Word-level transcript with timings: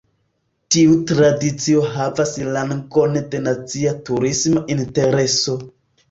Tiu 0.75 0.93
tradicio 1.09 1.83
havas 1.97 2.31
rangon 2.47 3.13
de 3.33 3.41
nacia 3.49 3.91
turisma 4.09 4.63
intereso. 4.77 5.55